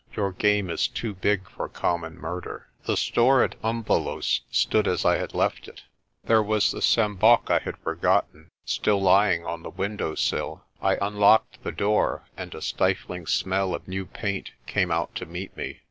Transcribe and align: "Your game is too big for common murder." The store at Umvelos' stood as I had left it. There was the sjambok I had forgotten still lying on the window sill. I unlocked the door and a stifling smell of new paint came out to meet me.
"Your 0.15 0.31
game 0.31 0.71
is 0.71 0.87
too 0.87 1.13
big 1.13 1.47
for 1.47 1.69
common 1.69 2.15
murder." 2.17 2.65
The 2.87 2.97
store 2.97 3.43
at 3.43 3.53
Umvelos' 3.63 4.41
stood 4.49 4.87
as 4.87 5.05
I 5.05 5.17
had 5.19 5.35
left 5.35 5.67
it. 5.67 5.83
There 6.23 6.41
was 6.41 6.71
the 6.71 6.81
sjambok 6.81 7.51
I 7.51 7.59
had 7.59 7.77
forgotten 7.77 8.49
still 8.65 8.99
lying 8.99 9.45
on 9.45 9.61
the 9.61 9.69
window 9.69 10.15
sill. 10.15 10.63
I 10.81 10.95
unlocked 10.99 11.61
the 11.61 11.71
door 11.71 12.25
and 12.35 12.55
a 12.55 12.63
stifling 12.63 13.27
smell 13.27 13.75
of 13.75 13.87
new 13.87 14.07
paint 14.07 14.49
came 14.65 14.89
out 14.89 15.13
to 15.17 15.27
meet 15.27 15.55
me. 15.55 15.79